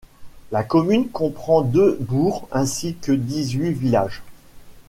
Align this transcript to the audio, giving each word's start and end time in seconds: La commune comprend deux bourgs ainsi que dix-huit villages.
La 0.51 0.63
commune 0.63 1.09
comprend 1.09 1.61
deux 1.61 1.95
bourgs 2.01 2.47
ainsi 2.51 2.95
que 2.95 3.11
dix-huit 3.11 3.71
villages. 3.73 4.23